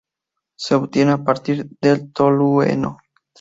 [0.57, 2.97] Se obtiene a partir del tolueno.